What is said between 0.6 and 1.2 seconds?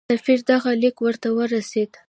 لیک